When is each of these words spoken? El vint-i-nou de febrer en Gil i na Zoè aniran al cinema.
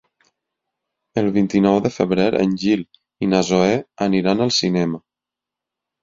El 1.21 1.27
vint-i-nou 1.33 1.75
de 1.87 1.91
febrer 1.97 2.25
en 2.39 2.55
Gil 2.63 2.81
i 3.27 3.29
na 3.33 3.41
Zoè 3.49 3.75
aniran 4.07 4.41
al 4.47 4.55
cinema. 4.61 5.01